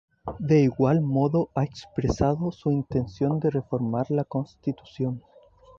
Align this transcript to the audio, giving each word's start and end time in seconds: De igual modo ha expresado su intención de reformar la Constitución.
De 0.39 0.59
igual 0.61 0.99
modo 1.01 1.51
ha 1.53 1.63
expresado 1.63 2.51
su 2.51 2.71
intención 2.71 3.39
de 3.39 3.51
reformar 3.51 4.09
la 4.09 4.23
Constitución. 4.23 5.21